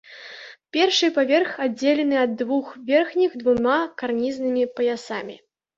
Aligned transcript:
Першы 0.77 1.09
паверх 1.17 1.51
аддзелены 1.67 2.15
ад 2.25 2.31
двух 2.41 2.73
верхніх 2.91 3.31
двума 3.45 3.79
карнізнымі 4.03 4.71
паясамі. 4.79 5.43